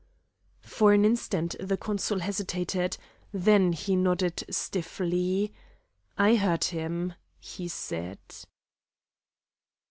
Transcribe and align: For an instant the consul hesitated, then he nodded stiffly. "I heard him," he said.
For 0.63 0.93
an 0.93 1.05
instant 1.05 1.55
the 1.59 1.77
consul 1.77 2.21
hesitated, 2.21 2.97
then 3.31 3.71
he 3.73 3.95
nodded 3.95 4.43
stiffly. 4.49 5.53
"I 6.17 6.33
heard 6.37 6.63
him," 6.63 7.13
he 7.39 7.67
said. 7.67 8.17